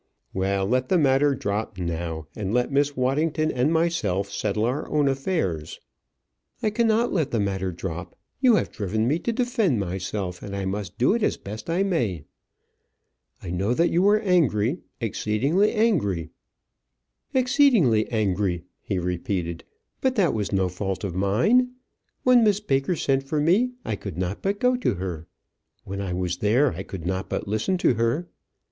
[0.33, 5.07] "Well, let the matter drop now; and let Miss Waddington and myself settle our own
[5.07, 5.79] affairs."
[6.63, 10.65] "I cannot let the matter drop; you have driven me to defend myself, and I
[10.65, 12.23] must do it as best I may.
[13.43, 16.31] I know that you were angry, exceedingly angry
[17.35, 19.65] "Exceedingly angry!" he repeated;
[20.01, 21.73] "but that was no fault of mine.
[22.23, 25.27] When Miss Baker sent for me, I could not but go to her.
[25.83, 28.27] When I was there, I could not but listen to her.